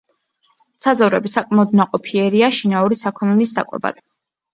[0.85, 4.01] საძოვრები საკმაოდ ნაყოფიერია შინაური საქონლის საკვებად.